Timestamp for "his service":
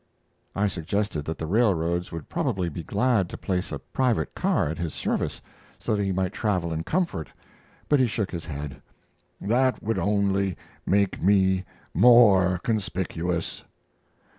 4.79-5.43